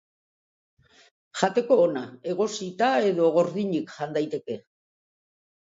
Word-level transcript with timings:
Jateko 1.41 1.77
ona, 1.83 2.03
egosita 2.33 2.91
edo 3.13 3.31
gordinik 3.39 3.95
jan 4.01 4.19
daiteke. 4.19 4.63